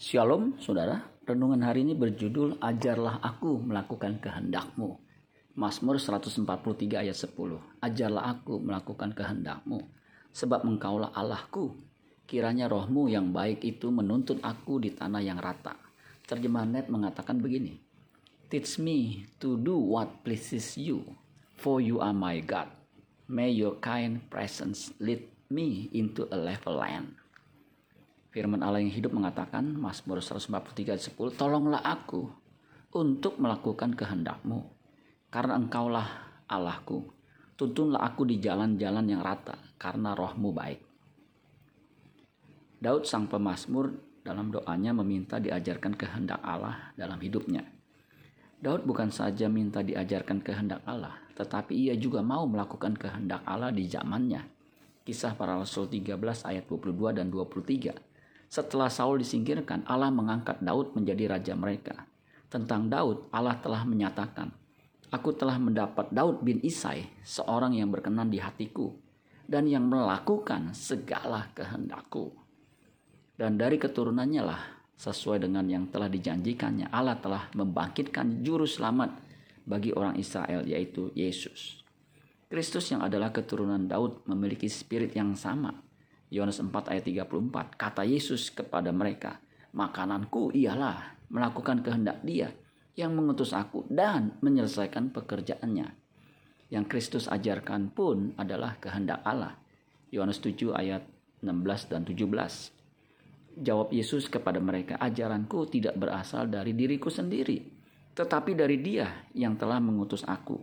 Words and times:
Shalom 0.00 0.56
saudara, 0.56 1.12
renungan 1.28 1.60
hari 1.60 1.84
ini 1.84 1.92
berjudul 1.92 2.56
Ajarlah 2.64 3.20
aku 3.20 3.60
melakukan 3.60 4.16
kehendakmu. 4.16 4.96
Mazmur 5.52 6.00
143 6.00 7.04
ayat 7.04 7.12
10 7.12 7.36
Ajarlah 7.84 8.32
aku 8.32 8.64
melakukan 8.64 9.12
kehendakmu, 9.12 9.84
sebab 10.32 10.64
engkaulah 10.64 11.12
Allahku. 11.12 11.76
Kiranya 12.24 12.72
rohmu 12.72 13.12
yang 13.12 13.28
baik 13.28 13.60
itu 13.60 13.92
menuntun 13.92 14.40
aku 14.40 14.80
di 14.80 14.96
tanah 14.96 15.20
yang 15.20 15.36
rata. 15.36 15.76
Terjemahan 16.24 16.80
net 16.80 16.88
mengatakan 16.88 17.36
begini, 17.36 17.76
Teach 18.48 18.80
me 18.80 19.28
to 19.36 19.60
do 19.60 19.76
what 19.76 20.24
pleases 20.24 20.80
you, 20.80 21.04
for 21.60 21.84
you 21.84 22.00
are 22.00 22.16
my 22.16 22.40
God. 22.40 22.72
May 23.28 23.52
your 23.52 23.76
kind 23.84 24.24
presence 24.32 24.96
lead 24.96 25.28
me 25.52 25.92
into 25.92 26.24
a 26.32 26.40
level 26.40 26.80
land. 26.80 27.19
Firman 28.30 28.62
Allah 28.62 28.78
yang 28.78 28.94
hidup 28.94 29.10
mengatakan, 29.10 29.74
Mazmur 29.74 30.22
143 30.22 31.18
10, 31.18 31.34
Tolonglah 31.34 31.82
aku 31.82 32.30
untuk 32.94 33.42
melakukan 33.42 33.90
kehendakmu, 33.90 34.70
karena 35.34 35.58
engkaulah 35.58 36.06
Allahku. 36.46 37.10
Tuntunlah 37.58 38.06
aku 38.06 38.30
di 38.30 38.38
jalan-jalan 38.38 39.02
yang 39.10 39.26
rata, 39.26 39.58
karena 39.82 40.14
rohmu 40.14 40.54
baik. 40.54 40.78
Daud 42.78 43.02
sang 43.02 43.26
pemazmur 43.26 43.98
dalam 44.22 44.54
doanya 44.54 44.94
meminta 44.94 45.42
diajarkan 45.42 45.98
kehendak 45.98 46.38
Allah 46.46 46.94
dalam 46.94 47.18
hidupnya. 47.18 47.66
Daud 48.62 48.86
bukan 48.86 49.10
saja 49.10 49.50
minta 49.50 49.82
diajarkan 49.82 50.38
kehendak 50.38 50.86
Allah, 50.86 51.18
tetapi 51.34 51.74
ia 51.74 51.98
juga 51.98 52.22
mau 52.22 52.46
melakukan 52.46 52.94
kehendak 52.94 53.42
Allah 53.42 53.74
di 53.74 53.90
zamannya. 53.90 54.46
Kisah 55.02 55.34
para 55.34 55.58
Rasul 55.58 55.90
13 55.90 56.14
ayat 56.46 56.70
22 56.70 57.18
dan 57.18 57.26
23 57.26 58.09
setelah 58.50 58.90
Saul 58.90 59.22
disingkirkan, 59.22 59.86
Allah 59.86 60.10
mengangkat 60.10 60.58
Daud 60.58 60.98
menjadi 60.98 61.38
raja 61.38 61.54
mereka. 61.54 62.02
Tentang 62.50 62.90
Daud, 62.90 63.30
Allah 63.30 63.54
telah 63.62 63.86
menyatakan, 63.86 64.50
Aku 65.14 65.30
telah 65.34 65.54
mendapat 65.58 66.10
Daud 66.10 66.42
bin 66.42 66.58
Isai, 66.66 67.06
seorang 67.22 67.78
yang 67.78 67.94
berkenan 67.94 68.26
di 68.26 68.42
hatiku, 68.42 68.90
dan 69.46 69.70
yang 69.70 69.86
melakukan 69.86 70.74
segala 70.74 71.50
kehendakku. 71.54 72.34
Dan 73.38 73.54
dari 73.54 73.78
keturunannya 73.78 74.42
lah, 74.42 74.62
sesuai 74.98 75.46
dengan 75.46 75.66
yang 75.70 75.86
telah 75.86 76.10
dijanjikannya, 76.10 76.90
Allah 76.90 77.18
telah 77.22 77.50
membangkitkan 77.54 78.42
juru 78.42 78.66
selamat 78.66 79.14
bagi 79.62 79.94
orang 79.94 80.18
Israel, 80.18 80.66
yaitu 80.66 81.14
Yesus. 81.14 81.86
Kristus 82.50 82.90
yang 82.90 83.06
adalah 83.06 83.30
keturunan 83.30 83.86
Daud 83.86 84.26
memiliki 84.26 84.66
spirit 84.66 85.14
yang 85.14 85.38
sama, 85.38 85.70
Yohanes 86.30 86.62
4 86.62 86.70
ayat 86.94 87.04
34. 87.04 87.74
Kata 87.74 88.02
Yesus 88.06 88.54
kepada 88.54 88.94
mereka, 88.94 89.42
makananku 89.74 90.54
ialah 90.54 91.18
melakukan 91.30 91.82
kehendak 91.82 92.22
dia 92.22 92.54
yang 92.94 93.14
mengutus 93.14 93.50
aku 93.50 93.86
dan 93.90 94.38
menyelesaikan 94.38 95.10
pekerjaannya. 95.10 95.90
Yang 96.70 96.84
Kristus 96.86 97.26
ajarkan 97.26 97.90
pun 97.90 98.30
adalah 98.38 98.78
kehendak 98.78 99.26
Allah. 99.26 99.58
Yohanes 100.14 100.38
7 100.38 100.70
ayat 100.74 101.02
16 101.42 101.90
dan 101.90 102.06
17. 102.06 102.78
Jawab 103.60 103.90
Yesus 103.90 104.30
kepada 104.30 104.62
mereka, 104.62 104.94
ajaranku 105.02 105.66
tidak 105.66 105.98
berasal 105.98 106.46
dari 106.46 106.70
diriku 106.70 107.10
sendiri, 107.10 107.58
tetapi 108.14 108.54
dari 108.54 108.78
dia 108.78 109.26
yang 109.34 109.58
telah 109.58 109.82
mengutus 109.82 110.22
aku. 110.22 110.62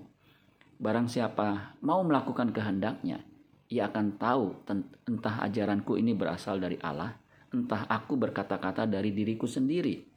Barang 0.80 1.12
siapa 1.12 1.76
mau 1.84 2.00
melakukan 2.08 2.56
kehendaknya, 2.56 3.20
ia 3.68 3.92
akan 3.92 4.16
tahu 4.16 4.64
entah 5.12 5.44
ajaranku 5.44 6.00
ini 6.00 6.16
berasal 6.16 6.64
dari 6.64 6.80
Allah, 6.80 7.12
entah 7.52 7.84
aku 7.92 8.16
berkata-kata 8.16 8.88
dari 8.88 9.12
diriku 9.12 9.44
sendiri. 9.44 10.08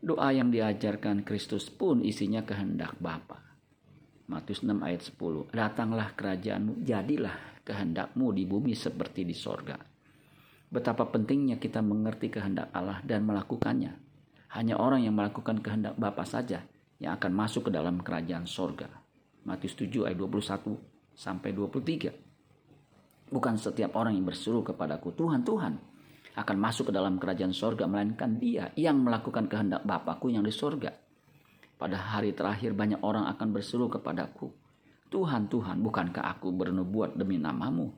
Doa 0.00 0.32
yang 0.32 0.48
diajarkan 0.48 1.24
Kristus 1.28 1.68
pun 1.68 2.00
isinya 2.00 2.40
kehendak 2.40 2.96
Bapa. 2.96 3.42
Matius 4.26 4.64
6 4.64 4.80
ayat 4.80 5.02
10. 5.04 5.52
Datanglah 5.52 6.16
kerajaanmu, 6.16 6.82
jadilah 6.82 7.36
kehendakmu 7.62 8.32
di 8.32 8.48
bumi 8.48 8.72
seperti 8.72 9.28
di 9.28 9.36
sorga. 9.36 9.76
Betapa 10.66 11.06
pentingnya 11.06 11.60
kita 11.60 11.84
mengerti 11.84 12.32
kehendak 12.32 12.72
Allah 12.72 12.98
dan 13.04 13.28
melakukannya. 13.28 13.92
Hanya 14.56 14.80
orang 14.80 15.04
yang 15.04 15.14
melakukan 15.14 15.60
kehendak 15.60 15.94
Bapa 16.00 16.24
saja 16.24 16.64
yang 16.96 17.12
akan 17.20 17.32
masuk 17.36 17.68
ke 17.68 17.70
dalam 17.70 18.00
kerajaan 18.00 18.48
sorga. 18.48 18.88
Matius 19.44 19.76
7 19.76 20.08
ayat 20.08 20.18
21 20.18 20.95
sampai 21.16 21.56
23. 21.56 23.32
Bukan 23.32 23.54
setiap 23.58 23.96
orang 23.98 24.14
yang 24.14 24.28
berseru 24.28 24.62
kepadaku, 24.62 25.10
Tuhan, 25.16 25.42
Tuhan, 25.42 25.74
akan 26.36 26.56
masuk 26.60 26.92
ke 26.92 26.94
dalam 26.94 27.16
kerajaan 27.16 27.56
sorga, 27.56 27.88
melainkan 27.88 28.36
dia 28.36 28.70
yang 28.76 29.00
melakukan 29.00 29.48
kehendak 29.48 29.82
Bapakku 29.82 30.28
yang 30.28 30.44
di 30.44 30.52
sorga. 30.52 30.92
Pada 31.80 31.96
hari 31.96 32.36
terakhir 32.36 32.76
banyak 32.76 33.00
orang 33.00 33.26
akan 33.32 33.48
berseru 33.56 33.88
kepadaku, 33.88 34.52
Tuhan, 35.08 35.48
Tuhan, 35.48 35.80
bukankah 35.80 36.28
aku 36.36 36.52
bernubuat 36.52 37.16
demi 37.16 37.40
namamu? 37.40 37.88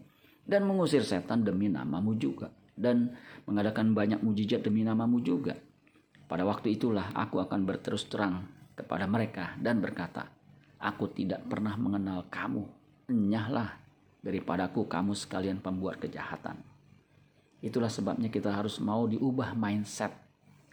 Dan 0.49 0.65
mengusir 0.65 1.05
setan 1.05 1.45
demi 1.45 1.69
namamu 1.69 2.17
juga. 2.17 2.49
Dan 2.79 3.11
mengadakan 3.45 3.93
banyak 3.93 4.23
mujizat 4.23 4.62
demi 4.62 4.87
namamu 4.87 5.19
juga. 5.21 5.59
Pada 6.31 6.47
waktu 6.47 6.79
itulah 6.79 7.11
aku 7.12 7.43
akan 7.43 7.67
berterus 7.67 8.06
terang 8.06 8.47
kepada 8.79 9.11
mereka 9.11 9.59
dan 9.59 9.83
berkata, 9.83 10.31
Aku 10.79 11.11
tidak 11.11 11.43
pernah 11.50 11.75
mengenal 11.75 12.31
kamu 12.31 12.78
enyahlah 13.09 13.73
daripadaku 14.21 14.85
kamu 14.85 15.17
sekalian 15.17 15.59
pembuat 15.65 15.97
kejahatan. 15.97 16.61
Itulah 17.65 17.91
sebabnya 17.91 18.29
kita 18.29 18.53
harus 18.53 18.79
mau 18.79 19.09
diubah 19.09 19.57
mindset 19.57 20.13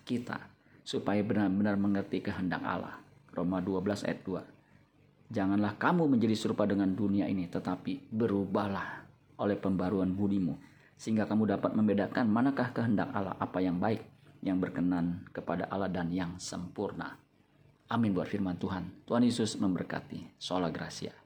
kita 0.06 0.38
supaya 0.86 1.24
benar-benar 1.26 1.80
mengerti 1.80 2.22
kehendak 2.22 2.62
Allah. 2.62 3.00
Roma 3.34 3.64
12 3.64 4.06
ayat 4.06 4.22
2. 4.22 5.34
Janganlah 5.34 5.74
kamu 5.82 6.06
menjadi 6.06 6.36
serupa 6.38 6.70
dengan 6.70 6.94
dunia 6.94 7.26
ini, 7.26 7.50
tetapi 7.50 8.14
berubahlah 8.14 9.02
oleh 9.42 9.58
pembaruan 9.58 10.14
budimu, 10.14 10.54
sehingga 10.94 11.26
kamu 11.26 11.58
dapat 11.58 11.74
membedakan 11.74 12.30
manakah 12.30 12.70
kehendak 12.70 13.10
Allah, 13.10 13.34
apa 13.42 13.58
yang 13.58 13.82
baik, 13.82 14.06
yang 14.46 14.62
berkenan 14.62 15.26
kepada 15.34 15.66
Allah 15.74 15.90
dan 15.90 16.14
yang 16.14 16.38
sempurna. 16.38 17.18
Amin 17.90 18.14
buat 18.14 18.30
firman 18.30 18.62
Tuhan. 18.62 19.10
Tuhan 19.10 19.26
Yesus 19.26 19.58
memberkati. 19.58 20.38
Sola 20.38 20.70
Gracia. 20.70 21.25